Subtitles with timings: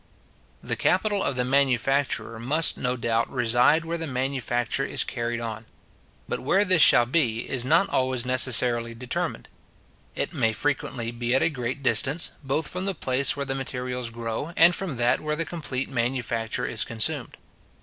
[0.63, 5.67] The capital of the manufacturer must, no doubt, reside where the manufacture is carried on;
[6.27, 9.47] but where this shall be, is not always necessarily determined.
[10.15, 14.09] It may frequently be at a great distance, both from the place where the materials
[14.09, 17.37] grow, and from that where the complete manufacture is consumed.